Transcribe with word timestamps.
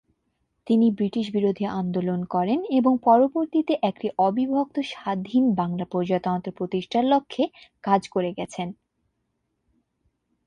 তিনি 0.67 0.87
ব্রিটিশ 0.91 1.25
বিরোধী 1.33 1.65
আন্দোলন 1.79 2.21
করেন 2.25 2.59
ও 2.79 2.91
পরবর্তীতে 3.03 3.73
একটি 3.81 4.07
অবিভক্ত 4.19 4.77
স্বাধীন 4.91 5.43
বাংলা 5.55 5.85
প্রজাতন্ত্র 5.91 6.49
প্রতিষ্ঠার 6.57 7.05
লক্ষে 7.05 7.43
কাজ 7.83 8.01
করে 8.09 8.29
গেছেন। 8.37 8.67